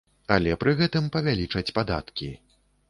Але 0.35 0.55
пры 0.63 0.71
гэтым 0.79 1.11
павялічаць 1.17 1.67
падаткі. 1.81 2.35